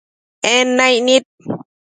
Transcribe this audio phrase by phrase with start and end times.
[0.53, 1.25] En naic nid